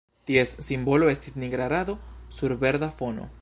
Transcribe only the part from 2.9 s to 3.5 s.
fono.